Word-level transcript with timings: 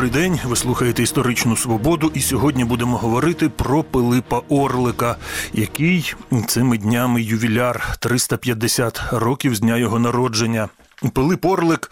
Добрий 0.00 0.22
день. 0.22 0.40
Ви 0.44 0.56
слухаєте 0.56 1.02
історичну 1.02 1.56
свободу, 1.56 2.12
і 2.14 2.20
сьогодні 2.20 2.64
будемо 2.64 2.96
говорити 2.96 3.48
про 3.48 3.82
Пилипа 3.82 4.40
Орлика, 4.48 5.16
який 5.52 6.14
цими 6.46 6.78
днями 6.78 7.22
ювіляр 7.22 7.96
350 7.98 9.02
років 9.12 9.54
з 9.54 9.60
дня 9.60 9.76
його 9.76 9.98
народження. 9.98 10.68
Пилип 11.12 11.44
Орлик, 11.44 11.90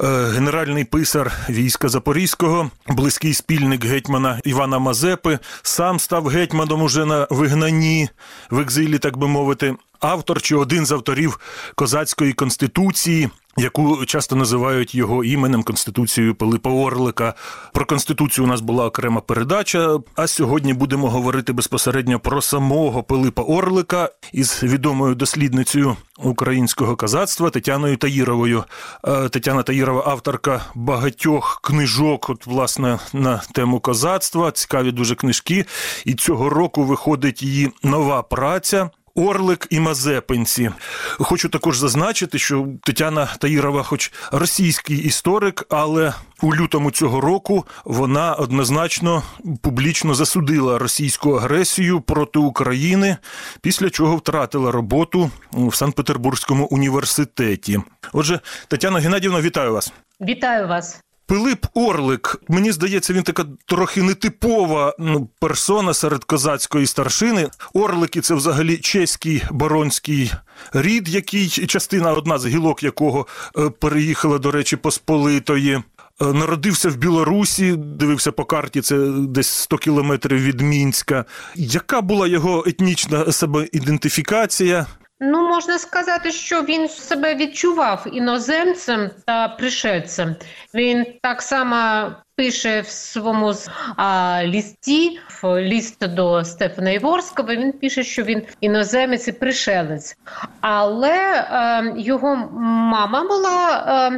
е, 0.00 0.06
генеральний 0.34 0.84
писар 0.84 1.32
війська 1.48 1.88
Запорізького, 1.88 2.70
близький 2.88 3.34
спільник 3.34 3.84
гетьмана 3.84 4.40
Івана 4.44 4.78
Мазепи, 4.78 5.38
сам 5.62 6.00
став 6.00 6.26
гетьманом 6.26 6.82
уже 6.82 7.04
на 7.04 7.26
вигнанні 7.30 8.08
в 8.50 8.58
екзилі, 8.58 8.98
так 8.98 9.16
би 9.16 9.28
мовити. 9.28 9.76
Автор 10.00 10.42
чи 10.42 10.56
один 10.56 10.86
з 10.86 10.92
авторів 10.92 11.40
козацької 11.74 12.32
конституції, 12.32 13.30
яку 13.58 14.04
часто 14.06 14.36
називають 14.36 14.94
його 14.94 15.24
іменем 15.24 15.62
Конституцією 15.62 16.34
Пилипа 16.34 16.70
Орлика. 16.70 17.34
Про 17.72 17.86
конституцію 17.86 18.44
у 18.44 18.48
нас 18.48 18.60
була 18.60 18.86
окрема 18.86 19.20
передача. 19.20 19.98
А 20.14 20.26
сьогодні 20.26 20.74
будемо 20.74 21.10
говорити 21.10 21.52
безпосередньо 21.52 22.20
про 22.20 22.42
самого 22.42 23.02
Пилипа 23.02 23.42
Орлика 23.42 24.10
із 24.32 24.62
відомою 24.62 25.14
дослідницею 25.14 25.96
українського 26.18 26.96
козацтва 26.96 27.50
Тетяною 27.50 27.96
Таїровою. 27.96 28.64
Е, 29.04 29.28
Тетяна 29.28 29.62
Таїрова, 29.62 30.02
авторка 30.06 30.64
багатьох 30.74 31.60
книжок, 31.62 32.30
от 32.30 32.46
власне 32.46 32.98
на 33.12 33.42
тему 33.54 33.80
козацтва. 33.80 34.50
Цікаві 34.50 34.92
дуже 34.92 35.14
книжки. 35.14 35.64
І 36.04 36.14
цього 36.14 36.48
року 36.48 36.84
виходить 36.84 37.42
її 37.42 37.72
нова 37.82 38.22
праця. 38.22 38.90
Орлик 39.18 39.66
і 39.70 39.80
Мазепинці. 39.80 40.70
Хочу 41.18 41.48
також 41.48 41.78
зазначити, 41.78 42.38
що 42.38 42.66
Тетяна 42.82 43.28
Таїрова, 43.38 43.82
хоч 43.82 44.12
російський 44.32 44.98
історик, 44.98 45.66
але 45.70 46.14
у 46.42 46.54
лютому 46.54 46.90
цього 46.90 47.20
року 47.20 47.66
вона 47.84 48.34
однозначно 48.34 49.22
публічно 49.62 50.14
засудила 50.14 50.78
російську 50.78 51.32
агресію 51.32 52.00
проти 52.00 52.38
України, 52.38 53.16
після 53.60 53.90
чого 53.90 54.16
втратила 54.16 54.72
роботу 54.72 55.30
в 55.52 55.74
Санкт-Петербурзькому 55.74 56.66
університеті. 56.66 57.80
Отже, 58.12 58.40
Тетяна 58.68 58.98
Геннадівна, 58.98 59.40
вітаю 59.40 59.72
вас. 59.72 59.92
Вітаю 60.20 60.68
вас. 60.68 61.00
Пилип 61.28 61.66
Орлик, 61.74 62.36
мені 62.48 62.72
здається, 62.72 63.12
він 63.12 63.22
така 63.22 63.44
трохи 63.66 64.02
нетипова 64.02 64.94
ну, 64.98 65.28
персона 65.40 65.94
серед 65.94 66.24
козацької 66.24 66.86
старшини. 66.86 67.48
Орлики 67.74 68.20
це 68.20 68.34
взагалі 68.34 68.76
чеський 68.76 69.42
баронський 69.50 70.32
рід, 70.72 71.08
який 71.08 71.48
частина 71.48 72.12
одна 72.12 72.38
з 72.38 72.46
гілок 72.46 72.82
якого 72.82 73.26
е, 73.58 73.70
переїхала, 73.70 74.38
до 74.38 74.50
речі, 74.50 74.76
посполитої. 74.76 75.74
Е, 75.74 75.82
народився 76.24 76.88
в 76.88 76.96
Білорусі, 76.96 77.76
дивився 77.76 78.32
по 78.32 78.44
карті, 78.44 78.80
це 78.80 78.98
десь 79.10 79.48
100 79.48 79.78
кілометрів 79.78 80.38
від 80.38 80.60
Мінська. 80.60 81.24
Яка 81.54 82.00
була 82.00 82.26
його 82.26 82.64
етнічна 82.66 83.32
себеідентифікація? 83.32 84.86
Ну, 85.20 85.48
можна 85.48 85.78
сказати, 85.78 86.32
що 86.32 86.62
він 86.62 86.88
себе 86.88 87.34
відчував 87.34 88.06
іноземцем 88.12 89.10
та 89.26 89.48
пришельцем. 89.48 90.36
Він 90.74 91.06
так 91.22 91.42
само 91.42 92.10
пише 92.36 92.80
в 92.80 92.88
своєму 92.88 93.52
а, 93.96 94.40
лісті, 94.44 95.20
в 95.42 95.60
ліст 95.62 96.06
до 96.06 96.44
Стефана 96.44 96.90
Іворського. 96.90 97.48
Він 97.48 97.72
пише, 97.72 98.02
що 98.02 98.22
він 98.22 98.42
іноземець 98.60 99.28
і 99.28 99.32
пришелець, 99.32 100.16
але 100.60 101.46
а, 101.50 101.82
його 101.96 102.36
мама 102.56 103.22
була. 103.22 103.84
А, 103.86 104.10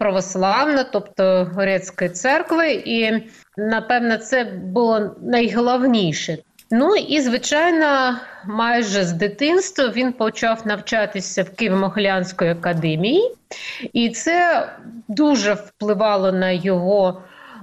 Православна, 0.00 0.84
тобто 0.84 1.44
грецької 1.54 2.10
церкви, 2.10 2.72
і 2.72 3.22
напевно 3.56 4.16
це 4.16 4.44
було 4.44 5.16
найголовніше. 5.22 6.38
Ну 6.70 6.96
і 6.96 7.20
звичайно, 7.20 8.16
майже 8.44 9.04
з 9.04 9.12
дитинства 9.12 9.88
він 9.88 10.12
почав 10.12 10.66
навчатися 10.66 11.42
в 11.42 11.46
Києво-Могилянської 11.46 12.50
академії, 12.50 13.34
і 13.92 14.10
це 14.10 14.68
дуже 15.08 15.52
впливало 15.52 16.32
на 16.32 16.50
його 16.50 17.22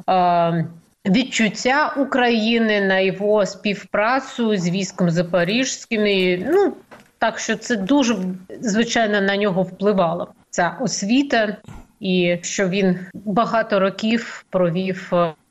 е, 0.10 0.68
відчуття 1.06 1.94
України, 1.98 2.82
на 2.82 3.00
його 3.00 3.46
співпрацю 3.46 4.58
з 4.58 4.70
військом 4.70 5.12
Запорізьким. 5.12 6.06
І, 6.06 6.38
Ну 6.38 6.74
так 7.20 7.40
що 7.40 7.56
це 7.56 7.76
дуже 7.76 8.18
звичайно 8.62 9.22
на 9.22 9.38
нього 9.38 9.64
впливало. 9.64 10.28
Ця 10.50 10.78
освіта, 10.82 11.58
і 12.00 12.38
що 12.42 12.70
він 12.70 13.00
багато 13.14 13.80
років 13.80 14.46
провів 14.50 15.08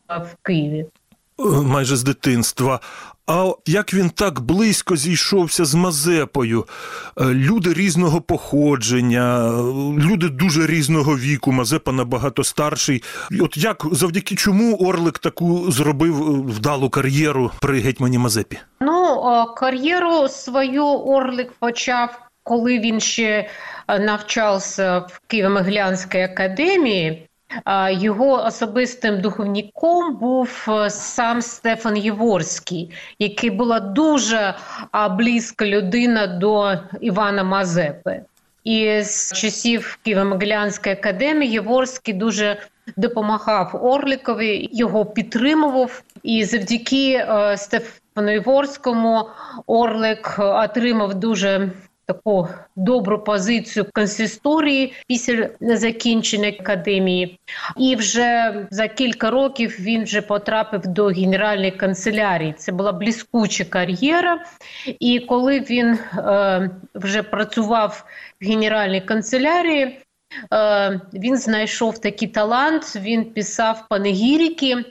в 0.09 0.37
Києві. 0.43 0.87
Майже 1.63 1.97
з 1.97 2.03
дитинства. 2.03 2.81
А 3.27 3.53
як 3.67 3.95
він 3.95 4.11
так 4.11 4.41
близько 4.41 4.97
зійшовся 4.97 5.65
з 5.65 5.75
Мазепою? 5.75 6.67
Е, 7.21 7.25
люди 7.25 7.73
різного 7.73 8.21
походження, 8.21 9.51
люди 9.99 10.29
дуже 10.29 10.67
різного 10.67 11.19
віку. 11.19 11.53
Мазепа 11.53 11.93
набагато 11.93 12.45
старший. 12.45 13.03
От 13.41 13.57
як 13.57 13.87
завдяки 13.93 14.35
чому 14.35 14.77
Орлик 14.77 15.19
таку 15.19 15.71
зробив 15.71 16.23
е, 16.23 16.53
вдалу 16.53 16.91
кар'єру 16.91 17.51
при 17.61 17.81
гетьмані 17.81 18.19
Мазепі? 18.19 18.59
Ну 18.81 19.23
кар'єру 19.57 20.29
свою 20.29 20.85
Орлик 20.85 21.53
почав, 21.53 22.21
коли 22.43 22.79
він 22.79 23.01
ще 23.01 23.49
е, 23.89 23.99
навчався 23.99 24.99
в 24.99 25.21
Києво-Могилянській 25.31 26.25
академії. 26.25 27.29
Його 27.91 28.45
особистим 28.45 29.21
духовником 29.21 30.17
був 30.17 30.67
е, 30.69 30.91
сам 30.91 31.43
Стефан 31.43 31.97
Єворський, 31.97 32.91
який 33.19 33.51
була 33.51 33.81
дуже 33.81 34.55
близька 35.11 35.67
людина 35.67 36.27
до 36.27 36.79
Івана 37.01 37.45
Мазепи. 37.45 38.23
І 38.65 39.03
з 39.03 39.33
часів 39.33 39.99
Києво-Могилянської 40.07 40.93
академії 40.93 41.53
Єворський 41.53 42.15
дуже 42.15 42.61
допомагав 42.97 43.81
Орлікові, 43.83 44.69
його 44.73 45.07
підтримував. 45.07 46.03
І 46.23 46.45
завдяки 46.45 47.15
е, 47.15 47.57
Стефану 47.57 48.31
Єворському 48.31 49.29
Орлик 49.67 50.37
отримав 50.39 51.15
дуже 51.15 51.71
таку 52.07 52.49
добру 52.77 53.19
позицію 53.19 53.87
консисторії 53.93 54.93
після 55.09 55.49
закінчення 55.61 56.49
академії, 56.49 57.39
і 57.77 57.97
вже 57.97 58.55
за 58.71 58.89
кілька 58.89 59.31
років 59.31 59.77
він 59.81 60.05
вже 60.05 60.23
потрапив 60.23 60.87
до 60.87 61.07
генеральної 61.07 61.71
канцелярії. 61.71 62.53
Це 62.53 62.73
була 62.73 62.93
блискуча 62.93 63.65
кар'єра. 63.65 64.45
І 65.01 65.21
коли 65.21 65.61
він 65.61 65.99
е, 66.19 66.71
вже 66.95 67.23
працював 67.23 68.05
в 68.41 68.47
генеральній 68.47 69.01
канцелярії, 69.01 70.01
е, 70.53 71.01
він 71.15 71.37
знайшов 71.37 71.99
такий 71.99 72.29
талант. 72.29 72.97
Він 72.97 73.25
писав 73.25 73.85
панегірики. 73.89 74.85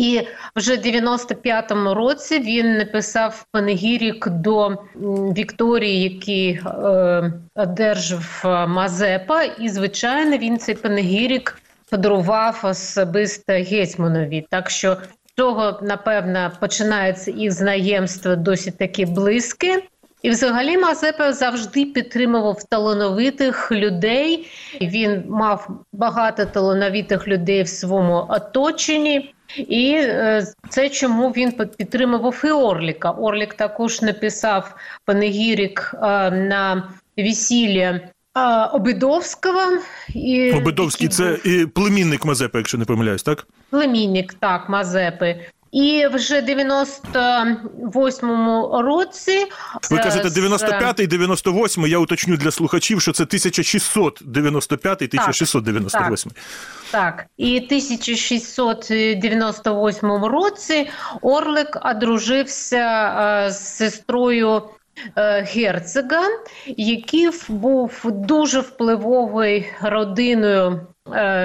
І 0.00 0.20
вже 0.56 0.76
в 0.76 0.80
95-му 0.80 1.94
році 1.94 2.38
він 2.38 2.78
написав 2.78 3.44
панегірік 3.52 4.28
до 4.28 4.76
Вікторії, 5.36 6.02
який 6.02 6.50
е, 6.52 7.32
одержав 7.54 8.42
Мазепа, 8.68 9.42
і 9.42 9.68
звичайно 9.68 10.38
він 10.38 10.58
цей 10.58 10.74
панегірік 10.74 11.58
подарував 11.90 12.60
особисто 12.62 13.52
гетьманові. 13.52 14.46
Так 14.50 14.70
що 14.70 14.96
цього 15.36 15.78
напевно 15.82 16.52
починається 16.60 17.30
їх 17.30 17.52
знайомство 17.52 18.36
досить 18.36 18.78
таки 18.78 19.06
близьке. 19.06 19.82
І, 20.22 20.30
взагалі, 20.30 20.78
Мазепа 20.78 21.32
завжди 21.32 21.84
підтримував 21.84 22.64
талановитих 22.64 23.72
людей. 23.72 24.46
Він 24.80 25.24
мав 25.28 25.68
багато 25.92 26.44
талановитих 26.44 27.28
людей 27.28 27.62
в 27.62 27.68
своєму 27.68 28.26
оточенні. 28.28 29.34
І 29.56 29.92
е, 29.98 30.46
це 30.68 30.88
чому 30.88 31.30
він 31.30 31.52
підтримував 31.52 32.42
і 32.44 32.50
Орліка. 32.50 33.10
Орлік 33.10 33.54
також 33.54 34.02
написав 34.02 34.74
панегірик 35.04 35.94
е, 35.94 36.30
на 36.30 36.92
весілля 37.16 38.00
Обидовського. 38.72 39.60
І, 40.14 40.52
Обидовський 40.52 41.08
це 41.08 41.38
і 41.44 41.66
племінник 41.66 42.24
Мазепи, 42.24 42.58
якщо 42.58 42.78
не 42.78 42.84
помиляюсь, 42.84 43.22
так? 43.22 43.46
Племінник, 43.70 44.34
так, 44.34 44.68
Мазепи. 44.68 45.40
І 45.72 46.06
вже 46.12 46.40
98-му 46.40 48.82
році 48.82 49.46
ви 49.90 49.96
кажете 49.96 50.28
95-й, 50.28 51.06
98 51.06 51.86
Я 51.86 51.98
уточню 51.98 52.36
для 52.36 52.50
слухачів, 52.50 53.00
що 53.00 53.12
це 53.12 53.22
1695 53.22 55.02
1698 55.02 56.32
Так, 56.90 57.00
так. 57.16 57.26
і 57.36 57.56
1698 57.56 60.24
році 60.24 60.90
Орлик 61.22 61.78
одружився 61.84 63.46
з 63.50 63.76
сестрою. 63.76 64.62
Герцога, 65.16 66.22
який 66.66 67.30
був 67.48 68.00
дуже 68.04 68.60
впливовою 68.60 69.64
родиною 69.82 70.70
е, 70.70 70.80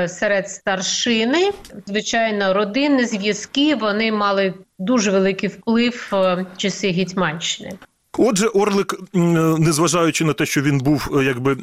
серед 0.08 0.50
старшини. 0.50 1.52
Звичайно, 1.86 2.54
родинні 2.54 3.06
зв'язки 3.06 3.76
вони 3.76 4.12
мали 4.12 4.54
дуже 4.80 5.12
великий 5.12 5.50
вплив 5.50 6.10
е, 6.14 6.16
в 6.16 6.58
часи 6.58 6.92
Гетьманщини. 6.92 7.72
Отже, 8.18 8.48
Орлик, 8.48 8.96
м, 9.16 9.54
незважаючи 9.54 10.26
на 10.26 10.34
те, 10.34 10.46
що 10.46 10.62
він 10.62 10.78
був 10.78 11.10
е, 11.20 11.24
якби 11.24 11.58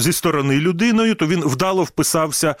зі 0.00 0.12
сторони 0.12 0.56
людиною, 0.56 1.14
то 1.14 1.26
він 1.26 1.40
вдало 1.40 1.82
вписався 1.82 2.54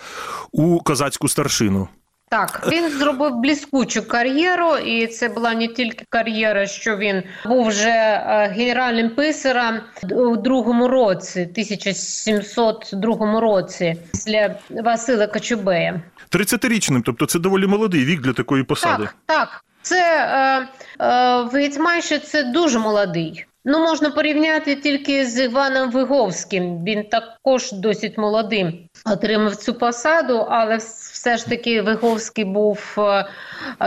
у 0.52 0.78
козацьку 0.78 1.28
старшину. 1.28 1.88
Так, 2.32 2.68
він 2.72 2.90
зробив 2.90 3.34
блискучу 3.34 4.08
кар'єру, 4.08 4.76
і 4.76 5.06
це 5.06 5.28
була 5.28 5.54
не 5.54 5.68
тільки 5.68 6.04
кар'єра, 6.08 6.66
що 6.66 6.96
він 6.96 7.22
був 7.46 7.66
вже 7.66 7.88
е, 7.88 8.52
генеральним 8.56 9.10
писарем 9.10 9.80
у 10.10 10.36
другому 10.36 10.88
році, 10.88 11.40
1702 11.40 13.40
році, 13.40 13.96
після 14.12 14.54
Васила 14.70 15.26
Кочубея. 15.26 16.02
30-річним, 16.30 17.02
тобто 17.04 17.26
це 17.26 17.38
доволі 17.38 17.66
молодий 17.66 18.04
вік 18.04 18.20
для 18.20 18.32
такої 18.32 18.64
посади. 18.64 19.04
Так, 19.04 19.14
так. 19.26 19.64
Це 19.82 19.98
е, 19.98 20.68
е, 21.04 21.48
Гетьманщині 21.52 22.20
це 22.20 22.42
дуже 22.42 22.78
молодий. 22.78 23.46
Ну, 23.64 23.78
можна 23.78 24.10
порівняти 24.10 24.76
тільки 24.76 25.26
з 25.26 25.44
Іваном 25.44 25.90
Виговським. 25.90 26.84
Він 26.84 27.04
також 27.04 27.72
досить 27.72 28.18
молодим 28.18 28.72
отримав 29.04 29.56
цю 29.56 29.74
посаду, 29.74 30.46
але 30.50 30.76
все 30.76 31.36
ж 31.36 31.46
таки 31.46 31.82
Виговський 31.82 32.44
був 32.44 32.78
е, 32.98 33.26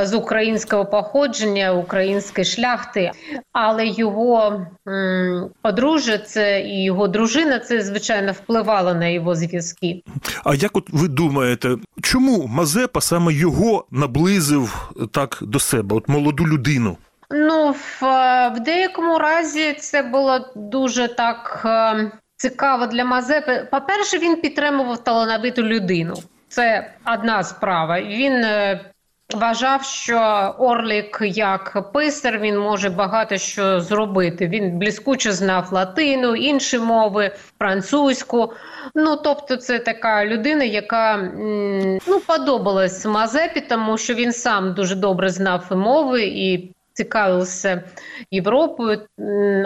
з 0.05 0.13
українського 0.13 0.85
походження, 0.85 1.73
української 1.73 2.45
шляхти. 2.45 3.11
Але 3.51 3.87
його 3.87 4.65
м, 4.87 5.49
подружжя 5.61 6.17
це 6.17 6.61
і 6.61 6.83
його 6.83 7.07
дружина, 7.07 7.59
це 7.59 7.81
звичайно 7.81 8.31
впливало 8.31 8.93
на 8.93 9.07
його 9.07 9.35
зв'язки. 9.35 10.03
А 10.43 10.55
як 10.55 10.77
от 10.77 10.83
ви 10.89 11.07
думаєте, 11.07 11.75
чому 12.01 12.47
Мазепа 12.47 13.01
саме 13.01 13.33
його 13.33 13.85
наблизив 13.91 14.91
так 15.11 15.37
до 15.41 15.59
себе, 15.59 15.95
от 15.95 16.09
молоду 16.09 16.47
людину? 16.47 16.97
Ну, 17.29 17.71
в, 17.71 18.05
е, 18.05 18.49
в 18.55 18.59
деякому 18.59 19.19
разі 19.19 19.73
це 19.73 20.01
було 20.01 20.39
дуже 20.55 21.07
так 21.07 21.61
е, 21.65 22.11
цікаво 22.35 22.85
для 22.85 23.05
Мазепи. 23.05 23.67
По-перше, 23.71 24.17
він 24.17 24.35
підтримував 24.41 25.03
талановиту 25.03 25.63
людину. 25.63 26.13
Це 26.47 26.91
одна 27.13 27.43
справа. 27.43 28.01
Він 28.01 28.33
е, 28.33 28.79
вважав, 29.33 29.83
що 29.83 30.19
Орлік 30.57 31.19
як 31.21 31.91
писар 31.93 32.39
він 32.39 32.59
може 32.59 32.89
багато 32.89 33.37
що 33.37 33.79
зробити. 33.81 34.47
Він 34.47 34.79
блискуче 34.79 35.31
знав 35.31 35.73
латину, 35.73 36.35
інші 36.35 36.79
мови, 36.79 37.31
французьку. 37.59 38.53
Ну, 38.95 39.15
тобто, 39.15 39.57
це 39.57 39.79
така 39.79 40.25
людина, 40.25 40.63
яка 40.63 41.17
ну, 42.07 42.19
подобалась 42.27 43.05
Мазепі, 43.05 43.61
тому 43.61 43.97
що 43.97 44.13
він 44.13 44.33
сам 44.33 44.73
дуже 44.73 44.95
добре 44.95 45.29
знав 45.29 45.65
мови 45.71 46.23
і 46.23 46.74
цікавився 46.95 47.83
Європою. 48.31 49.01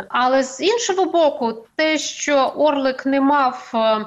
Але 0.09 0.43
з 0.43 0.61
іншого 0.61 1.05
боку, 1.05 1.65
те, 1.75 1.97
що 1.97 2.53
Орлик 2.55 3.05
не 3.05 3.21
мав 3.21 3.71
е, 3.73 4.05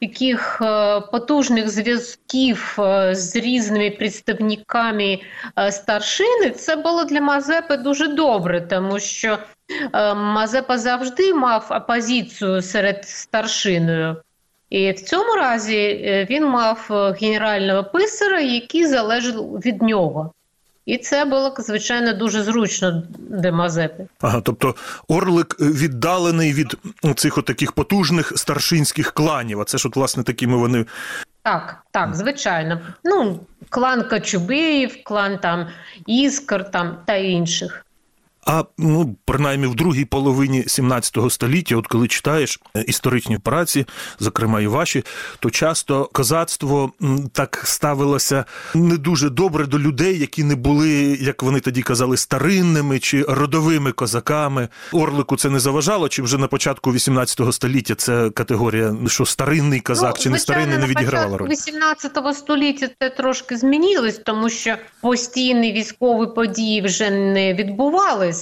таких 0.00 0.58
е, 0.62 1.00
потужних 1.00 1.70
зв'язків 1.70 2.76
е, 2.78 3.14
з 3.14 3.36
різними 3.36 3.90
представниками 3.90 5.20
е, 5.58 5.72
старшини, 5.72 6.50
це 6.50 6.76
було 6.76 7.04
для 7.04 7.20
Мазепи 7.20 7.76
дуже 7.76 8.08
добре, 8.08 8.60
тому 8.60 8.98
що 9.00 9.38
е, 9.92 10.14
Мазепа 10.14 10.78
завжди 10.78 11.34
мав 11.34 11.66
опозицію 11.70 12.62
серед 12.62 13.04
старшиною. 13.08 14.16
І 14.70 14.92
в 14.92 15.00
цьому 15.00 15.34
разі 15.34 15.76
е, 15.76 16.26
він 16.30 16.46
мав 16.46 16.88
е, 16.90 17.16
генерального 17.20 17.84
писаря, 17.84 18.40
який 18.40 18.86
залежав 18.86 19.60
від 19.60 19.82
нього. 19.82 20.32
І 20.86 20.98
це 20.98 21.24
було, 21.24 21.54
звичайно, 21.58 22.12
дуже 22.14 22.42
зручно 22.42 23.02
для 23.18 23.52
Мазепи. 23.52 24.06
Ага, 24.20 24.40
тобто 24.40 24.74
Орлик 25.08 25.60
віддалений 25.60 26.52
від 26.52 26.76
цих 27.16 27.38
от 27.38 27.44
таких 27.44 27.72
потужних 27.72 28.32
старшинських 28.36 29.12
кланів. 29.12 29.60
А 29.60 29.64
це 29.64 29.78
ж 29.78 29.88
от 29.88 29.96
власне 29.96 30.22
такими 30.22 30.56
вони 30.56 30.86
Так, 31.42 31.76
так, 31.90 32.14
звичайно. 32.14 32.80
Ну, 33.04 33.40
клан 33.68 34.02
Качубиїв, 34.08 35.04
клан 35.04 35.38
там 35.38 35.66
Іскр 36.06 36.70
там 36.70 36.98
та 37.06 37.14
інших. 37.14 37.83
А 38.46 38.64
ну, 38.78 39.16
принаймні 39.24 39.66
в 39.66 39.74
другій 39.74 40.04
половині 40.04 40.64
17 40.66 41.18
століття, 41.28 41.76
от 41.76 41.86
коли 41.86 42.08
читаєш 42.08 42.60
е, 42.76 42.82
історичні 42.82 43.38
праці, 43.38 43.86
зокрема 44.18 44.60
і 44.60 44.66
ваші, 44.66 45.04
то 45.38 45.50
часто 45.50 46.10
козацтво 46.12 46.92
так 47.32 47.62
ставилося 47.64 48.44
не 48.74 48.96
дуже 48.96 49.30
добре 49.30 49.66
до 49.66 49.78
людей, 49.78 50.18
які 50.18 50.44
не 50.44 50.54
були, 50.54 51.18
як 51.20 51.42
вони 51.42 51.60
тоді 51.60 51.82
казали, 51.82 52.16
старинними 52.16 52.98
чи 52.98 53.22
родовими 53.22 53.92
козаками. 53.92 54.68
Орлику 54.92 55.36
це 55.36 55.50
не 55.50 55.60
заважало, 55.60 56.08
чи 56.08 56.22
вже 56.22 56.38
на 56.38 56.46
початку 56.46 56.92
18 56.92 57.54
століття 57.54 57.94
це 57.94 58.30
категорія, 58.30 58.96
що 59.06 59.26
старинний 59.26 59.80
козак 59.80 60.18
чи 60.18 60.30
не 60.30 60.38
старинний, 60.38 60.78
не 60.78 60.86
відігравала 60.86 61.38
роль. 61.38 61.48
18 61.48 62.18
століття 62.34 62.88
це 63.00 63.10
трошки 63.10 63.56
змінилось, 63.56 64.20
тому 64.24 64.50
що 64.50 64.76
постійні 65.00 65.72
військові 65.72 66.34
події 66.34 66.82
вже 66.82 67.10
не 67.10 67.54
відбувались. 67.54 68.33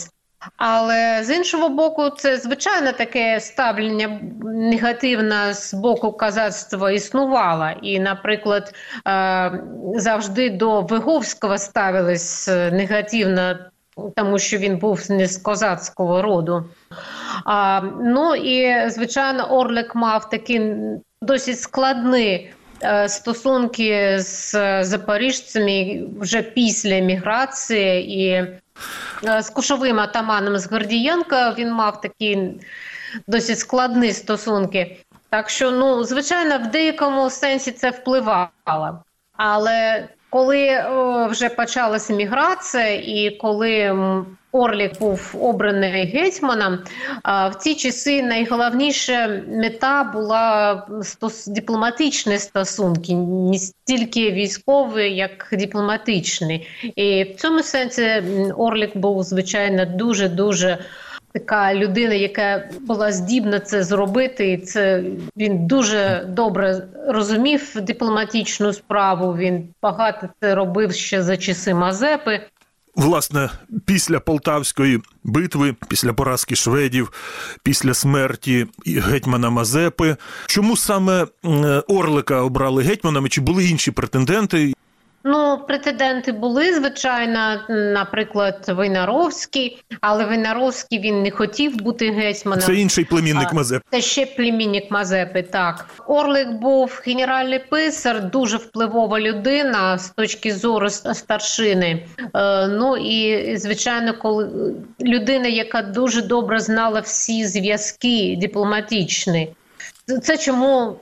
Але 0.57 1.25
з 1.25 1.37
іншого 1.37 1.69
боку, 1.69 2.11
це 2.11 2.37
звичайно 2.37 2.93
таке 2.93 3.41
ставлення 3.41 4.21
негативне 4.45 5.55
з 5.55 5.75
боку 5.75 6.13
казацтва 6.13 6.91
існувало. 6.91 7.71
І, 7.83 8.01
наприклад, 8.01 8.75
е, 9.07 9.63
завжди 9.95 10.51
до 10.51 10.81
Виговського 10.81 11.59
ставились 11.59 12.49
е, 12.49 12.71
негативно, 12.71 13.59
тому 14.17 14.39
що 14.39 14.59
він 14.59 14.77
був 14.79 15.11
не 15.11 15.27
з 15.27 15.37
козацького 15.37 16.23
роду. 16.23 16.65
Ну 18.01 18.35
і 18.35 18.91
звичайно, 18.91 19.45
Орлик 19.45 19.95
мав 19.95 20.31
такі 20.31 20.75
досить 21.23 21.61
складні 21.61 22.53
е, 22.83 23.09
стосунки 23.09 24.19
з 24.19 24.85
запоріжцями 24.85 26.03
вже 26.21 26.43
після 26.43 26.99
міграції 26.99 28.23
і 28.25 28.47
з 29.41 29.51
кушовим 29.51 30.01
атаманом 30.01 30.59
з 30.59 30.71
Гордієнка 30.73 31.55
він 31.59 31.73
мав 31.73 32.01
такі 32.01 32.51
досить 33.27 33.59
складні 33.59 34.13
стосунки. 34.13 35.05
Так 35.29 35.51
що, 35.51 35.71
ну, 35.71 36.05
звичайно, 36.05 36.59
в 36.59 36.71
деякому 36.71 37.31
сенсі 37.31 37.73
це 37.73 37.91
впливало. 37.91 39.05
Але 39.37 40.09
коли 40.33 40.85
вже 41.31 41.49
почалася 41.49 42.13
міграція, 42.13 42.95
і 42.95 43.39
коли 43.41 43.97
Орлік 44.53 45.01
був 45.01 45.35
обраний 45.41 46.07
гетьманом, 46.07 46.79
в 47.25 47.55
ці 47.59 47.75
часи 47.75 48.23
найголовніша 48.23 49.43
мета 49.49 50.05
була 50.05 50.87
дипломатичні 51.47 52.39
стосунки, 52.39 53.15
не 53.15 53.59
стільки 53.59 54.31
військові, 54.31 55.11
як 55.11 55.49
дипломатичні. 55.53 56.67
І 56.97 57.25
в 57.25 57.37
цьому 57.37 57.63
сенсі 57.63 58.23
Орлік 58.57 58.97
був 58.97 59.23
звичайно 59.23 59.85
дуже 59.87 60.29
дуже. 60.29 60.79
Така 61.33 61.75
людина, 61.75 62.15
яка 62.15 62.69
була 62.81 63.13
здібна 63.13 63.61
це 63.61 63.85
зробити, 63.85 64.53
і 64.53 64.59
це 64.59 65.05
він 65.37 65.67
дуже 65.67 66.27
добре 66.29 66.89
розумів 67.09 67.73
дипломатичну 67.77 68.73
справу. 68.73 69.37
Він 69.37 69.69
багато 69.83 70.29
це 70.41 70.55
робив 70.55 70.93
ще 70.93 71.23
за 71.23 71.37
часи 71.37 71.75
Мазепи. 71.75 72.41
Власне, 72.97 73.51
після 73.87 74.21
Полтавської 74.21 75.01
битви, 75.25 75.75
після 75.89 76.13
поразки 76.13 76.55
шведів, 76.55 77.13
після 77.63 77.95
смерті 77.95 78.67
гетьмана 78.87 79.51
Мазепи. 79.51 80.17
Чому 80.47 80.77
саме 80.77 81.27
Орлика 81.89 82.43
обрали 82.43 82.83
гетьманами? 82.83 83.29
Чи 83.29 83.41
були 83.41 83.65
інші 83.65 83.91
претенденти? 83.91 84.73
Ну, 85.25 85.61
претенденти 85.69 86.33
були, 86.33 86.75
звичайно, 86.75 87.61
наприклад, 87.69 88.73
Войнаровський, 88.77 89.85
але 90.01 90.25
Войнаровський 90.25 90.99
він 90.99 91.23
не 91.23 91.31
хотів 91.31 91.77
бути 91.77 92.11
гетьманом. 92.11 92.61
Це 92.61 92.75
інший 92.75 93.05
племінник 93.05 93.53
Мазепи. 93.53 93.85
Це 93.91 94.01
ще 94.01 94.27
племінник 94.27 94.91
Мазепи. 94.91 95.43
Так, 95.43 95.87
Орлик 96.07 96.51
був 96.51 97.03
генеральний 97.07 97.59
писар, 97.59 98.31
дуже 98.31 98.57
впливова 98.57 99.21
людина 99.21 99.99
з 99.99 100.11
точки 100.11 100.55
зору 100.55 100.91
старшини. 100.91 102.07
Е, 102.35 102.69
ну 102.69 102.97
і 102.97 103.57
звичайно, 103.57 104.19
коли 104.19 104.75
людина, 105.01 105.49
яка 105.49 105.83
дуже 105.83 106.23
добре 106.23 106.61
знала 106.61 107.01
всі 107.01 107.47
зв'язки 107.47 108.39
дипломатичні. 108.41 109.55
Це 110.23 110.39
чому 110.39 110.97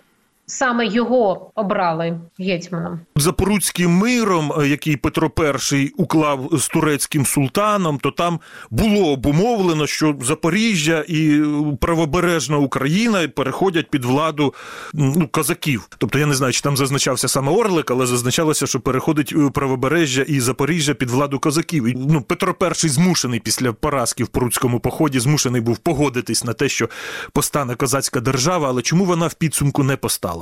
саме 0.51 0.87
його 0.87 1.51
обрали 1.55 2.21
гетьманом. 2.39 3.01
Запорудським 3.17 3.91
миром, 3.91 4.53
е, 4.61 4.69
який 4.69 4.97
Петро 4.97 5.31
І 5.73 5.93
уклав 5.97 6.49
з 6.53 6.69
турецьким 6.69 7.27
султаном, 7.27 7.99
то 7.99 8.11
там 8.11 8.41
було 8.71 9.13
обумовлено, 9.13 9.87
що 9.87 10.17
Запоріжжя 10.23 11.05
і 11.09 11.43
правобережна 11.81 12.57
Україна 12.57 13.29
переходять 13.29 13.91
під 13.91 14.05
владу 14.05 14.55
ну, 14.95 15.29
козаків. 15.29 15.89
Тобто 15.99 16.19
я 16.19 16.27
не 16.27 16.35
знаю, 16.35 16.53
чи 16.53 16.61
там 16.61 16.77
зазначався 16.77 17.29
саме 17.29 17.53
Орлик, 17.53 17.91
але 17.91 18.07
зазначалося, 18.07 18.67
що 18.67 18.81
переходить 18.81 19.35
е, 19.37 19.51
правобережжя 19.51 20.23
і 20.23 20.41
Запоріжжя 20.41 20.95
під 20.95 21.11
владу 21.11 21.39
козаків. 21.39 21.85
І, 21.85 21.95
ну, 21.95 22.23
Петро 22.23 22.55
І 22.85 22.89
змушений 22.89 23.41
після 23.41 23.73
поразки 23.73 24.25
в 24.25 24.29
Прудському 24.29 24.81
поході, 24.81 25.21
змушений 25.21 25.61
був 25.61 25.79
погодитись 25.79 26.45
на 26.45 26.53
те, 26.53 26.69
що 26.69 26.89
постане 27.33 27.75
козацька 27.75 28.21
держава, 28.21 28.69
але 28.69 28.83
чому 28.83 29.05
вона 29.05 29.27
в 29.27 29.35
підсумку 29.35 29.83
не 29.83 29.97
постала? 29.97 30.40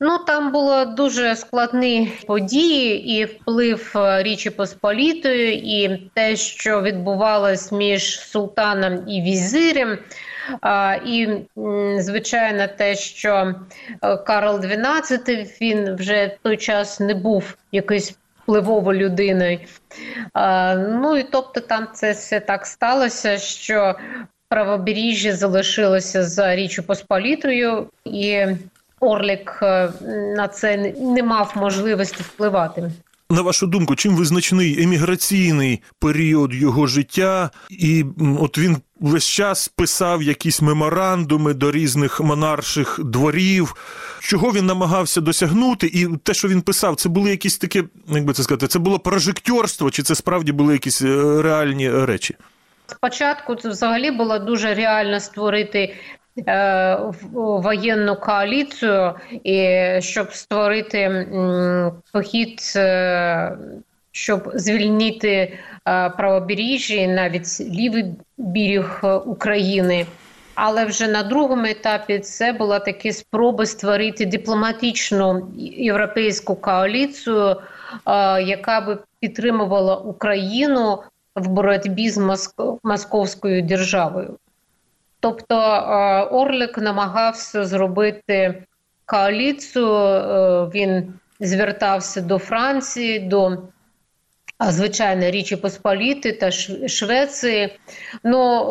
Ну 0.00 0.18
там 0.18 0.52
було 0.52 0.84
дуже 0.84 1.36
складні 1.36 2.12
події, 2.26 3.18
і 3.18 3.24
вплив 3.24 3.92
е, 3.96 4.22
Річі 4.22 4.50
Посполітої, 4.50 5.82
і 5.82 6.10
те, 6.14 6.36
що 6.36 6.82
відбувалось 6.82 7.72
між 7.72 8.20
султаном 8.20 9.08
і 9.08 9.22
візирем. 9.22 9.98
І, 11.06 11.28
звичайно, 11.98 12.66
те, 12.76 12.94
що 12.94 13.54
е, 14.02 14.16
Карл 14.16 14.56
XII, 14.56 15.60
він 15.60 15.96
вже 15.96 16.26
в 16.26 16.38
той 16.42 16.56
час 16.56 17.00
не 17.00 17.14
був 17.14 17.56
якоюсь 17.72 18.14
впливовою 18.42 19.00
людиною. 19.00 19.58
Ну 20.78 21.16
і 21.16 21.22
тобто 21.22 21.60
там 21.60 21.88
це 21.94 22.12
все 22.12 22.40
так 22.40 22.66
сталося, 22.66 23.38
що 23.38 23.94
правобережжя 24.48 25.36
залишилося 25.36 26.24
за 26.24 26.56
Річчю 26.56 26.82
Посполітою, 26.82 27.90
і 28.04 28.46
Орлік 29.00 29.58
е, 29.62 29.92
на 30.36 30.48
це 30.48 30.92
не- 31.00 31.22
мав 31.22 31.52
можливості 31.56 32.22
впливати. 32.22 32.90
На 33.30 33.42
вашу 33.42 33.66
думку, 33.66 33.96
чим 33.96 34.16
визначний 34.16 34.82
еміграційний 34.82 35.82
період 35.98 36.54
його 36.54 36.86
життя? 36.86 37.50
І 37.70 38.04
от 38.40 38.58
він 38.58 38.76
весь 39.00 39.24
час 39.26 39.68
писав 39.68 40.22
якісь 40.22 40.62
меморандуми 40.62 41.54
до 41.54 41.70
різних 41.72 42.20
монарших 42.20 43.00
дворів. 43.04 43.74
Чого 44.20 44.52
він 44.52 44.66
намагався 44.66 45.20
досягнути? 45.20 45.86
І 45.86 46.06
те, 46.22 46.34
що 46.34 46.48
він 46.48 46.62
писав, 46.62 46.96
це 46.96 47.08
були 47.08 47.30
якісь 47.30 47.58
таке, 47.58 47.84
як 48.08 48.24
би 48.24 48.32
це 48.32 48.42
сказати, 48.42 48.66
це 48.68 48.78
було 48.78 48.98
прожектьорство, 48.98 49.90
чи 49.90 50.02
це 50.02 50.14
справді 50.14 50.52
були 50.52 50.72
якісь 50.72 51.02
е, 51.02 51.42
реальні 51.42 51.90
речі? 51.90 52.34
Спочатку 52.86 53.54
це 53.54 53.68
взагалі 53.68 54.10
було 54.10 54.38
дуже 54.38 54.74
реально 54.74 55.20
створити 55.20 55.94
воєнну 57.32 58.16
коаліцію, 58.16 59.12
і 59.44 59.76
щоб 60.00 60.32
створити 60.32 61.28
похід, 62.12 62.72
е, 62.76 63.58
щоб 64.12 64.50
звільнити 64.54 65.58
е, 65.88 66.10
правобережжя, 66.10 67.06
навіть 67.06 67.60
лівий 67.60 68.04
берег 68.38 69.00
е, 69.04 69.12
України. 69.14 70.06
Але 70.54 70.84
вже 70.84 71.08
на 71.08 71.22
другому 71.22 71.64
етапі 71.64 72.18
це 72.18 72.52
була 72.52 72.78
такі 72.78 73.12
спроби 73.12 73.66
створити 73.66 74.26
дипломатичну 74.26 75.48
європейську 75.56 76.56
коаліцію, 76.56 77.50
е, 77.50 77.56
яка 78.42 78.80
би 78.80 78.98
підтримувала 79.20 79.96
Україну 79.96 81.02
в 81.36 81.48
боротьбі 81.48 82.10
з 82.10 82.18
Моск- 82.18 82.78
московською 82.82 83.62
державою. 83.62 84.36
Тобто 85.20 85.54
е, 85.54 86.22
Орлик 86.22 86.78
намагався 86.78 87.64
зробити 87.64 88.64
коаліцію, 89.06 89.94
е, 89.94 90.70
він 90.74 91.12
звертався 91.40 92.20
до 92.20 92.38
Франції, 92.38 93.18
до 93.18 93.58
а, 94.58 94.72
звичайно 94.72 95.30
Річі 95.30 95.56
Посполіти 95.56 96.32
та 96.32 96.50
Швеції. 96.88 97.78
Ну 98.24 98.64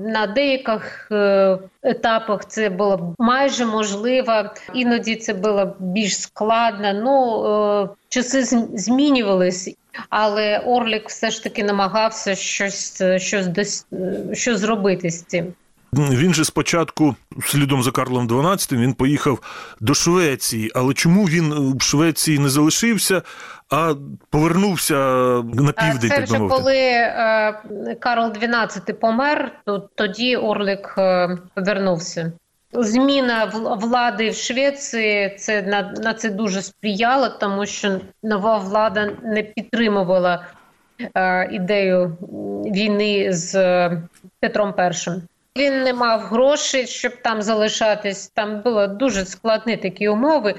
на 0.00 0.26
деяких 0.26 1.08
е, 1.12 1.58
етапах 1.82 2.46
це 2.48 2.70
було 2.70 3.14
майже 3.18 3.66
можливо, 3.66 4.44
іноді 4.74 5.16
це 5.16 5.34
було 5.34 5.76
більш 5.78 6.20
складно. 6.20 6.92
Ну 6.92 7.44
е, 7.82 7.88
часи 8.08 8.42
змінювалися. 8.74 9.72
Але 10.08 10.58
Орлік 10.58 11.08
все 11.08 11.30
ж 11.30 11.42
таки 11.42 11.64
намагався 11.64 12.34
щось, 12.34 13.00
е, 13.00 13.18
щось, 13.18 13.86
е, 13.92 14.34
щось 14.34 14.58
зробити 14.58 15.10
з 15.10 15.22
цим. 15.22 15.54
Він 15.92 16.34
же 16.34 16.44
спочатку, 16.44 17.16
слідом 17.46 17.82
за 17.82 17.90
Карлом 17.90 18.28
XII, 18.28 18.76
він 18.76 18.94
поїхав 18.94 19.38
до 19.80 19.94
Швеції. 19.94 20.70
Але 20.74 20.94
чому 20.94 21.24
він 21.24 21.76
в 21.78 21.82
Швеції 21.82 22.38
не 22.38 22.48
залишився, 22.48 23.22
а 23.70 23.94
повернувся 24.30 24.94
на 25.54 25.72
південь, 25.72 26.10
Це 26.10 26.22
вже 26.22 26.38
мовити? 26.38 26.56
коли 26.56 26.76
е, 26.76 27.96
Карл 28.00 28.24
XII 28.24 28.92
помер, 28.92 29.52
то 29.64 29.88
тоді 29.94 30.36
Орлик 30.36 30.94
е, 30.98 31.38
повернувся. 31.54 32.32
Зміна 32.72 33.44
влади 33.80 34.30
в 34.30 34.34
Швеції 34.34 35.36
це 35.38 35.62
на, 35.62 35.82
на 35.82 36.14
це 36.14 36.30
дуже 36.30 36.62
сприяло, 36.62 37.28
тому 37.28 37.66
що 37.66 38.00
нова 38.22 38.58
влада 38.58 39.10
не 39.22 39.42
підтримувала 39.42 40.46
е, 41.14 41.48
ідею 41.52 42.16
війни 42.74 43.32
з 43.32 43.54
е, 43.54 44.02
Петром 44.40 44.74
І. 44.78 45.10
Він 45.58 45.82
не 45.82 45.92
мав 45.92 46.20
грошей, 46.20 46.86
щоб 46.86 47.12
там 47.22 47.42
залишатись. 47.42 48.28
Там 48.28 48.60
були 48.60 48.86
дуже 48.86 49.24
складні 49.24 49.76
такі 49.76 50.08
умови. 50.08 50.54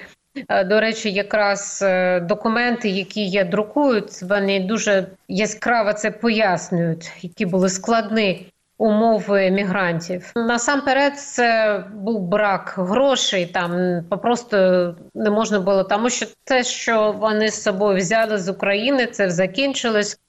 Е, 0.49 0.63
До 0.63 0.79
речі, 0.79 1.11
якраз 1.11 1.79
е, 1.81 2.19
документи, 2.19 2.89
які 2.89 3.25
є 3.25 3.43
друкують, 3.43 4.21
вони 4.21 4.59
дуже 4.59 5.07
яскраво 5.27 5.93
це 5.93 6.11
пояснюють, 6.11 7.11
які 7.21 7.45
були 7.45 7.69
складні 7.69 8.47
умови 8.77 9.51
мігрантів. 9.51 10.31
Насамперед, 10.35 11.19
це 11.19 11.83
був 11.93 12.21
брак 12.21 12.73
грошей. 12.77 13.45
Там 13.45 14.03
просто 14.21 14.95
не 15.15 15.29
можна 15.29 15.59
було, 15.59 15.83
тому 15.83 16.09
що 16.09 16.25
те, 16.43 16.63
що 16.63 17.11
вони 17.11 17.49
з 17.51 17.61
собою 17.61 17.97
взяли 17.97 18.37
з 18.37 18.49
України, 18.49 19.05
це 19.07 19.29
закінчилось. 19.29 20.19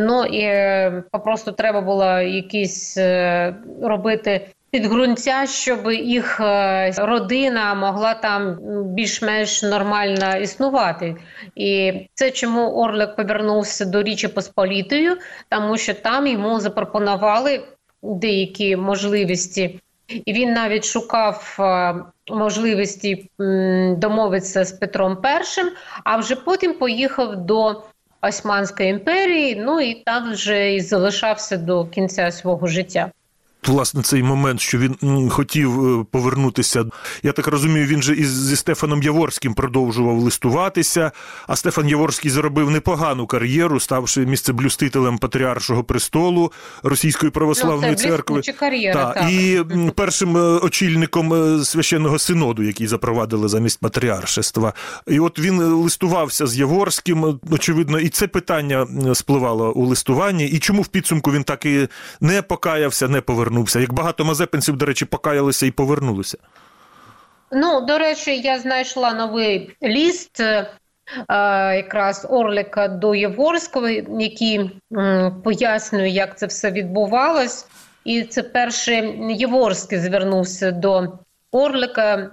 Ну 0.00 0.24
і 0.24 0.40
е, 0.40 1.02
попросту 1.10 1.52
треба 1.52 1.80
було 1.80 2.18
якісь 2.18 2.96
е, 2.96 3.54
робити 3.82 4.48
підґрунтя, 4.72 5.46
щоб 5.46 5.92
їх 5.92 6.40
е, 6.40 6.92
родина 6.98 7.74
могла 7.74 8.14
там 8.14 8.58
більш-менш 8.94 9.62
нормально 9.62 10.36
існувати. 10.36 11.16
І 11.56 11.92
це 12.14 12.30
чому 12.30 12.70
Орлик 12.70 13.16
повернувся 13.16 13.84
до 13.84 14.02
Річі 14.02 14.28
Посполітою, 14.28 15.16
тому 15.48 15.76
що 15.76 15.94
там 15.94 16.26
йому 16.26 16.60
запропонували 16.60 17.62
деякі 18.02 18.76
можливості. 18.76 19.80
І 20.08 20.32
він 20.32 20.52
навіть 20.52 20.84
шукав 20.84 21.56
е, 21.60 21.94
можливості 22.30 23.30
домовитися 23.96 24.64
з 24.64 24.72
Петром 24.72 25.18
І, 25.24 25.72
а 26.04 26.16
вже 26.16 26.36
потім 26.36 26.74
поїхав 26.74 27.36
до 27.36 27.82
Османської 28.22 28.90
імперії, 28.90 29.56
ну 29.56 29.80
і 29.80 29.94
там 29.94 30.32
вже 30.32 30.74
і 30.74 30.80
залишався 30.80 31.56
до 31.56 31.86
кінця 31.86 32.30
свого 32.30 32.66
життя. 32.66 33.12
Власне, 33.66 34.02
цей 34.02 34.22
момент, 34.22 34.60
що 34.60 34.78
він 34.78 35.30
хотів 35.30 36.00
е, 36.00 36.04
повернутися. 36.10 36.84
Я 37.22 37.32
так 37.32 37.46
розумію, 37.46 37.86
він 37.86 38.02
же 38.02 38.14
із 38.14 38.28
зі 38.28 38.56
Стефаном 38.56 39.02
Яворським 39.02 39.54
продовжував 39.54 40.18
листуватися. 40.18 41.12
А 41.46 41.56
Стефан 41.56 41.88
Яворський 41.88 42.30
заробив 42.30 42.70
непогану 42.70 43.26
кар'єру, 43.26 43.80
ставши 43.80 44.26
місцеблюстителем 44.26 45.18
патріаршого 45.18 45.84
престолу 45.84 46.52
Російської 46.82 47.32
православної 47.32 47.92
ну, 47.92 47.98
це 47.98 48.08
церкви. 48.08 48.42
кар'єра. 48.58 49.04
Та, 49.04 49.12
так. 49.12 49.30
і 49.30 49.64
першим 49.94 50.36
е, 50.36 50.40
очільником 50.40 51.34
е, 51.34 51.64
священного 51.64 52.18
синоду, 52.18 52.62
який 52.62 52.86
запровадили 52.86 53.48
замість 53.48 53.80
патріаршества. 53.80 54.72
І 55.06 55.20
от 55.20 55.38
він 55.38 55.62
листувався 55.62 56.46
з 56.46 56.58
Яворським, 56.58 57.40
очевидно, 57.50 57.98
і 57.98 58.08
це 58.08 58.26
питання 58.26 58.86
спливало 59.14 59.72
у 59.72 59.86
листуванні. 59.86 60.46
І 60.46 60.58
чому 60.58 60.82
в 60.82 60.86
підсумку 60.86 61.32
він 61.32 61.44
так 61.44 61.66
і 61.66 61.88
не 62.20 62.42
покаявся, 62.42 63.08
не 63.08 63.20
повернувся? 63.20 63.51
Як 63.74 63.92
багато 63.92 64.24
мазепинців, 64.24 64.76
до 64.76 64.86
речі, 64.86 65.04
покаялися 65.04 65.66
і 65.66 65.70
повернулися. 65.70 66.38
Ну, 67.52 67.80
до 67.80 67.98
речі, 67.98 68.40
я 68.40 68.58
знайшла 68.58 69.12
новий 69.12 69.76
ліст 69.82 70.40
е, 70.40 70.66
якраз 71.76 72.26
Орлика 72.30 72.88
до 72.88 73.14
Єворського, 73.14 73.88
який 74.18 74.70
пояснює, 75.44 76.08
як 76.08 76.38
це 76.38 76.46
все 76.46 76.70
відбувалось. 76.70 77.66
І 78.04 78.22
це 78.22 78.42
перший 78.42 79.16
Єворський 79.34 79.98
звернувся 79.98 80.70
до 80.70 81.18
Орлика 81.52 82.30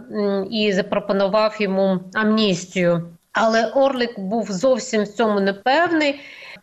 і 0.51 0.73
запропонував 0.73 1.55
йому 1.59 1.99
амністію. 2.13 3.09
Але 3.31 3.65
Орлик 3.65 4.19
був 4.19 4.51
зовсім 4.51 5.03
в 5.03 5.07
цьому 5.07 5.39
непевний, 5.39 6.19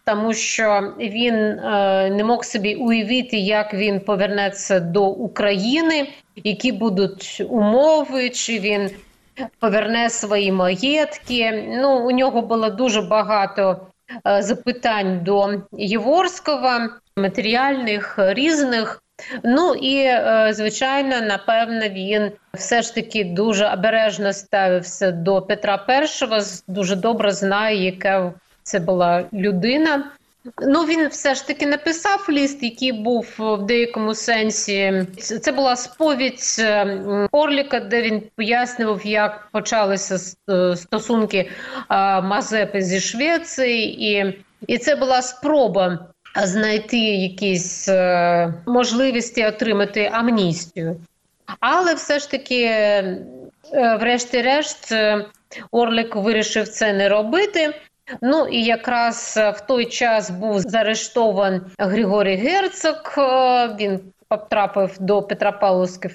тому 0.06 0.34
що 0.34 0.94
він 0.98 1.34
е, 1.34 2.10
не 2.10 2.25
мог 2.25 2.44
собі 2.44 2.75
уявити, 2.75 3.36
як 3.36 3.75
він 3.75 4.00
повернеться 4.00 4.80
до 4.80 5.06
України, 5.06 6.08
які 6.36 6.72
будуть 6.72 7.42
умови, 7.48 8.30
чи 8.30 8.58
він 8.58 8.90
поверне 9.58 10.10
свої 10.10 10.52
маєтки. 10.52 11.64
Ну, 11.68 12.06
у 12.06 12.10
нього 12.10 12.42
було 12.42 12.70
дуже 12.70 13.02
багато 13.02 13.86
е, 14.26 14.42
запитань 14.42 15.20
до 15.25 15.62
Єворського, 15.72 16.70
матеріальних, 17.16 18.14
різних. 18.18 19.02
Ну 19.44 19.75
і 19.75 19.96
е, 19.98 20.48
звичайно, 20.52 21.20
напевно, 21.20 21.88
він 21.88 22.32
все 22.54 22.82
ж 22.82 22.94
таки 22.94 23.25
дуже 23.25 23.68
обережно 23.68 24.32
ставився 24.32 25.10
до 25.10 25.42
Петра 25.42 25.86
І, 25.88 26.62
дуже 26.68 26.96
добре 26.96 27.32
знає, 27.32 27.84
яка 27.84 28.32
це 28.66 28.80
була 28.80 29.25
людина. 29.32 30.11
Ну, 30.62 30.85
він 30.85 31.08
все 31.08 31.35
ж 31.35 31.46
таки 31.46 31.66
написав 31.66 32.26
ліст, 32.28 32.62
який 32.62 32.92
був 32.92 33.26
в 33.38 33.62
деякому 33.62 34.14
сенсі. 34.14 35.06
Це 35.42 35.52
була 35.52 35.76
сповідь 35.76 36.56
е, 36.58 37.00
Орліка, 37.32 37.80
де 37.80 38.02
він 38.02 38.23
пояснював, 38.37 39.06
як 39.06 39.49
почалися 39.52 40.37
е, 40.50 40.76
стосунки 40.76 41.50
Мазепи 42.23 42.82
зі 42.82 43.00
Швеції, 43.00 44.12
і, 44.12 44.35
і 44.66 44.78
це 44.78 44.96
була 44.96 45.23
спроба 45.23 45.99
знайти 46.44 46.99
якісь 46.99 47.88
е, 47.88 48.54
можливості 48.66 49.46
отримати 49.46 50.11
амністію. 50.12 50.96
Але 51.61 51.94
все 51.94 52.18
ж 52.18 52.30
таки, 52.30 52.64
е, 52.64 53.18
врешті-решт, 53.73 54.92
е, 54.92 55.25
Орлик 55.70 56.16
вирішив 56.16 56.68
це 56.68 56.92
не 56.92 57.08
робити. 57.08 57.75
Ну 58.22 58.46
і 58.46 58.64
якраз 58.64 59.34
в 59.36 59.60
той 59.66 59.86
час 59.86 60.30
був 60.30 60.60
заарештований 60.60 61.60
Григорій 61.78 62.36
Герцог. 62.36 63.14
Він 63.80 64.00
потрапив 64.28 64.96
до 65.00 65.22
Петропавловської 65.22 66.14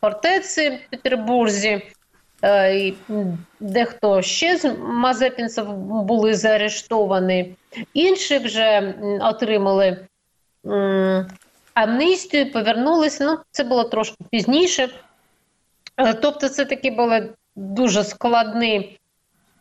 фортеці 0.00 0.70
в 0.70 0.90
Петербурзі. 0.90 1.82
І 2.72 2.94
Дехто 3.60 4.22
ще 4.22 4.56
з 4.56 4.74
мазепінців 4.78 5.72
були 5.76 6.34
заарештовані, 6.34 7.56
інші 7.94 8.38
вже 8.38 8.94
отримали 9.20 10.06
амністію, 11.74 12.52
повернулися. 12.52 13.24
Ну, 13.24 13.38
це 13.50 13.64
було 13.64 13.84
трошки 13.84 14.16
пізніше. 14.30 14.88
Е, 15.96 16.14
тобто, 16.14 16.48
це 16.48 16.64
такі 16.64 16.90
були 16.90 17.30
дуже 17.56 18.04
складні 18.04 18.98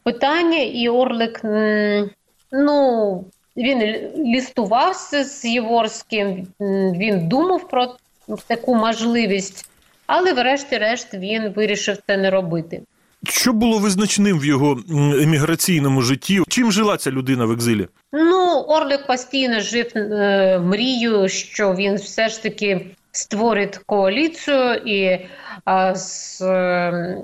питання, 0.04 0.58
і 0.58 0.90
Орлик 0.90 1.42
ну, 2.52 3.26
він 3.58 3.82
лістувався 4.18 5.24
з 5.24 5.46
Єворським, 5.46 6.48
він 6.98 7.28
думав 7.28 7.70
про 7.70 7.96
таку 8.48 8.76
можливість, 8.76 9.70
але, 10.08 10.34
врешті-решт, 10.34 11.14
він 11.14 11.50
вирішив 11.50 11.98
це 12.08 12.18
не 12.18 12.30
робити. 12.30 12.82
Що 13.24 13.54
було 13.54 13.80
визначним 13.80 14.40
в 14.40 14.46
його 14.46 14.80
еміграційному 15.22 16.02
житті? 16.02 16.42
Чим 16.48 16.72
жила 16.72 16.98
ця 16.98 17.12
людина 17.12 17.46
в 17.46 17.52
екзилі? 17.52 17.88
Ну, 18.14 18.60
Орлик 18.68 19.08
постійно 19.08 19.60
жив 19.60 19.92
е, 19.96 20.60
мрією, 20.60 21.30
що 21.30 21.74
він 21.74 21.96
все 21.96 22.30
ж 22.30 22.44
таки 22.44 22.86
створить 23.12 23.78
коаліцію 23.78 24.74
і 24.74 25.20
а, 25.66 25.96
з, 25.96 26.42
е, 26.42 27.18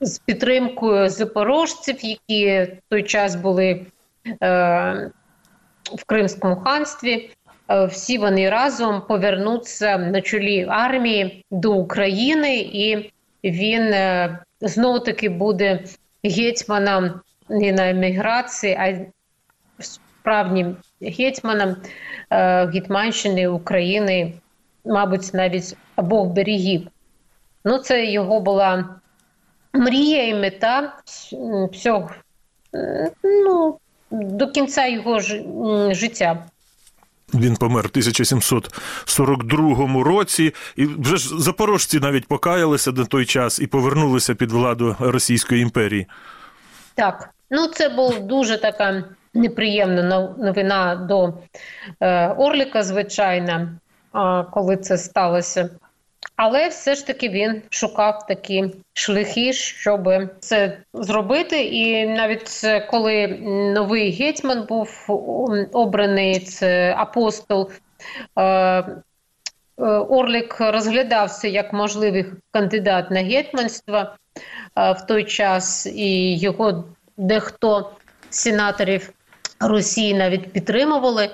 з 0.00 0.18
підтримкою 0.18 1.08
запорожців, 1.08 1.96
які 2.02 2.62
в 2.62 2.78
той 2.88 3.02
час 3.02 3.36
були 3.36 3.86
е, 4.42 5.10
в 5.84 6.04
Кримському 6.06 6.56
ханстві. 6.56 7.30
Е, 7.70 7.84
всі 7.86 8.18
вони 8.18 8.50
разом 8.50 9.02
повернуться 9.08 9.98
на 9.98 10.20
чолі 10.20 10.66
армії 10.70 11.44
до 11.50 11.72
України, 11.72 12.56
і 12.56 13.12
він 13.44 13.82
е, 13.82 14.38
знову 14.60 14.98
таки 15.00 15.28
буде 15.28 15.84
гетьманом 16.24 17.20
не 17.48 17.72
на 17.72 17.90
еміграції, 17.90 18.74
а 18.74 18.98
справжнім 19.82 20.76
гетьманом 21.02 21.76
е, 22.30 22.66
Гетьманщини 22.66 23.48
України, 23.48 24.32
мабуть, 24.84 25.34
навіть 25.34 25.76
обох 25.96 26.28
берегів. 26.28 26.88
Ну, 27.64 27.78
це 27.78 28.04
його 28.04 28.40
була 28.40 28.99
мрія 29.72 30.28
і 30.28 30.34
мета 30.34 30.96
всього 31.72 32.10
ну, 33.24 33.78
до 34.10 34.46
кінця 34.46 34.86
його 34.86 35.20
ж, 35.20 35.44
життя. 35.90 36.44
Він 37.34 37.56
помер 37.56 37.84
в 37.84 37.90
1742 37.90 40.04
році, 40.04 40.54
і 40.76 40.86
вже 40.86 41.16
ж 41.16 41.38
запорожці 41.38 42.00
навіть 42.00 42.28
покаялися 42.28 42.92
на 42.92 43.04
той 43.04 43.26
час 43.26 43.60
і 43.60 43.66
повернулися 43.66 44.34
під 44.34 44.52
владу 44.52 44.96
Російської 45.00 45.62
імперії. 45.62 46.06
Так, 46.94 47.30
ну 47.50 47.66
це 47.66 47.88
була 47.88 48.18
дуже 48.18 48.58
така 48.58 49.04
неприємна 49.34 50.02
новина 50.38 50.96
до 50.96 51.34
е, 52.00 52.28
Орліка, 52.28 52.82
звичайно, 52.82 53.68
коли 54.52 54.76
це 54.76 54.98
сталося. 54.98 55.70
Але 56.36 56.68
все 56.68 56.94
ж 56.94 57.06
таки 57.06 57.28
він 57.28 57.62
шукав 57.70 58.26
такі 58.26 58.64
шляхи, 58.92 59.52
щоб 59.52 60.08
це 60.40 60.78
зробити. 60.94 61.62
І 61.64 62.06
навіть 62.06 62.66
коли 62.90 63.26
новий 63.74 64.10
гетьман 64.10 64.66
був 64.68 65.04
обраний, 65.72 66.40
це 66.40 66.94
апостол. 66.98 67.70
Е, 68.36 68.42
е, 68.42 69.04
Орлік 70.08 70.56
розглядався 70.60 71.48
як 71.48 71.72
можливий 71.72 72.26
кандидат 72.50 73.10
на 73.10 73.20
гетьманство 73.20 73.98
е, 73.98 74.92
в 74.92 75.06
той 75.06 75.24
час, 75.24 75.86
і 75.86 76.38
його 76.38 76.84
дехто 77.16 77.90
сенаторів 78.30 79.12
Росії 79.60 80.14
навіть 80.14 80.52
підтримували, 80.52 81.30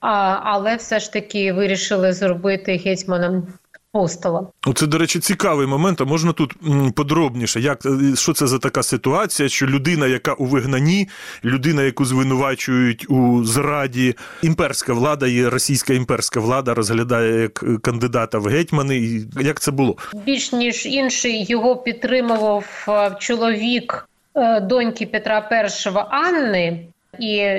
але 0.00 0.76
все 0.76 1.00
ж 1.00 1.12
таки 1.12 1.52
вирішили 1.52 2.12
зробити 2.12 2.76
гетьманом 2.76 3.46
апостола. 3.94 4.46
Це, 4.74 4.86
до 4.86 4.98
речі, 4.98 5.20
цікавий 5.20 5.66
момент. 5.66 6.00
А 6.00 6.04
можна 6.04 6.32
тут 6.32 6.54
подробніше, 6.96 7.60
як 7.60 7.86
е, 7.86 8.16
що 8.16 8.32
це 8.32 8.46
за 8.46 8.58
така 8.58 8.82
ситуація? 8.82 9.48
Що 9.48 9.66
людина, 9.66 10.06
яка 10.06 10.32
у 10.32 10.44
вигнанні, 10.44 11.08
людина, 11.44 11.82
яку 11.82 12.04
звинувачують 12.04 13.10
у 13.10 13.44
зраді, 13.44 14.14
імперська 14.42 14.92
влада 14.92 15.26
і 15.26 15.48
російська 15.48 15.92
імперська 15.92 16.40
влада 16.40 16.74
розглядає 16.74 17.40
як 17.42 17.82
кандидата 17.82 18.38
в 18.38 18.46
гетьмани. 18.46 18.96
І 18.96 19.26
Як 19.40 19.60
це 19.60 19.70
було? 19.70 19.96
Більш 20.26 20.52
ніж 20.52 20.86
інший 20.86 21.44
його 21.44 21.76
підтримував 21.76 22.86
е, 22.88 23.16
чоловік 23.18 24.08
е, 24.34 24.60
доньки 24.60 25.06
Петра 25.06 25.48
І 25.52 25.98
Анни, 26.10 26.86
і 27.18 27.56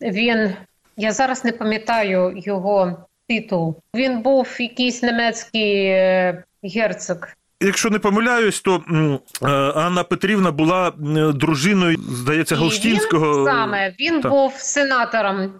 він 0.00 0.50
я 0.96 1.12
зараз 1.12 1.44
не 1.44 1.52
пам'ятаю 1.52 2.32
його 2.36 2.96
титул. 3.28 3.76
Він 3.94 4.22
був 4.22 4.56
якийсь 4.58 5.02
німецький 5.02 5.84
е, 5.84 6.44
герцог. 6.64 7.16
Якщо 7.60 7.90
не 7.90 7.98
помиляюсь, 7.98 8.60
то 8.60 8.82
е, 8.90 9.48
Анна 9.74 10.04
Петрівна 10.04 10.50
була 10.50 10.92
дружиною, 11.34 11.98
здається, 12.08 12.56
Галштінського. 12.56 13.38
Він 13.38 13.46
саме 13.46 13.94
він 14.00 14.20
так. 14.20 14.32
був 14.32 14.54
сенатором 14.56 15.40
е, 15.42 15.50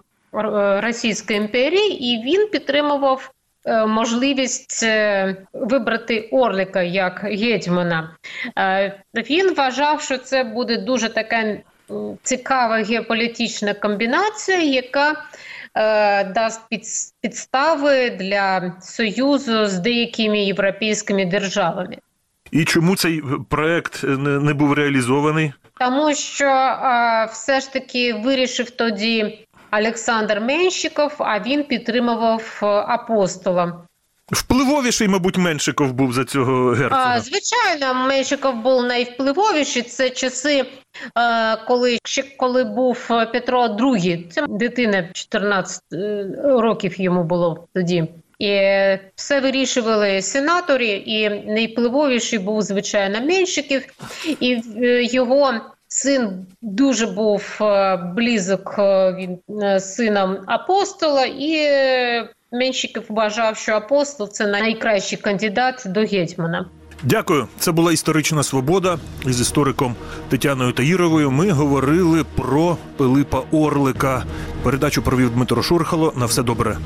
Російської 0.81 1.39
імперії, 1.39 2.13
і 2.13 2.23
він 2.25 2.47
підтримував 2.47 3.31
можливість 3.87 4.85
вибрати 5.53 6.29
Орлика 6.31 6.81
як 6.81 7.19
гетьмана. 7.23 8.15
Він 9.29 9.53
вважав, 9.53 10.01
що 10.01 10.17
це 10.17 10.43
буде 10.43 10.77
дуже 10.77 11.09
така 11.09 11.57
цікава 12.23 12.75
геополітична 12.75 13.73
комбінація, 13.73 14.61
яка 14.61 15.11
Е, 15.11 15.56
дасть 16.35 16.61
підстави 17.21 18.09
для 18.09 18.73
союзу 18.81 19.65
з 19.65 19.79
деякими 19.79 20.39
європейськими 20.39 21.25
державами. 21.25 21.97
І 22.51 22.65
чому 22.65 22.95
цей 22.95 23.23
проект 23.49 24.03
не 24.17 24.53
був 24.53 24.73
реалізований? 24.73 25.53
Тому 25.79 26.13
що 26.13 26.45
е, 26.45 27.25
все 27.31 27.59
ж 27.59 27.73
таки 27.73 28.13
вирішив 28.13 28.69
тоді 28.69 29.47
Олександр 29.71 30.41
Менщиков, 30.41 31.15
а 31.19 31.39
він 31.39 31.63
підтримував 31.63 32.59
е, 32.63 32.65
апостола. 32.65 33.86
Впливовіший, 34.31 35.07
мабуть, 35.07 35.37
Меншиков 35.37 35.93
був 35.93 36.13
за 36.13 36.25
цього 36.25 36.71
герцога. 36.71 37.19
Звичайно, 37.19 37.93
Меншиков 37.93 38.55
був 38.55 38.83
найвпливовіший. 38.83 39.81
Це 39.81 40.09
часи, 40.09 40.65
е, 41.17 41.55
коли 41.67 41.97
ще 42.03 42.23
коли 42.37 42.63
був 42.63 43.07
Петро 43.07 43.67
II. 43.67 44.29
Це 44.29 44.45
дитина 44.49 45.09
14 45.13 45.81
е, 45.93 46.25
років 46.43 47.01
йому 47.01 47.23
було 47.23 47.67
тоді. 47.73 48.07
І 48.39 48.59
все 49.15 49.39
вирішували 49.39 50.21
сенаторі, 50.21 51.03
і 51.05 51.29
найвпливовіший 51.29 52.39
був 52.39 52.61
звичайно 52.61 53.21
Меншиків, 53.21 53.85
і 54.39 54.61
е, 54.77 55.03
його 55.03 55.53
син 55.87 56.45
дуже 56.61 57.07
був 57.07 57.59
близок 58.15 58.75
він 59.17 59.39
сином 59.79 60.37
апостола 60.47 61.25
і 61.25 61.69
Менщиків 62.51 63.03
вважав, 63.09 63.57
що 63.57 63.73
апостол 63.73 64.29
це 64.29 64.47
найкращий 64.47 65.17
кандидат 65.17 65.83
до 65.85 65.99
гетьмана. 65.99 66.65
Дякую. 67.03 67.47
Це 67.59 67.71
була 67.71 67.93
історична 67.93 68.43
свобода. 68.43 68.99
Із 69.25 69.41
істориком 69.41 69.95
Тетяною 70.29 70.71
Таїровою 70.71 71.31
ми 71.31 71.51
говорили 71.51 72.25
про 72.35 72.77
Пилипа 72.97 73.43
Орлика. 73.51 74.23
Передачу 74.63 75.01
провів 75.01 75.29
Дмитро 75.29 75.63
Шурхало. 75.63 76.13
На 76.15 76.25
все 76.25 76.43
добре. 76.43 76.77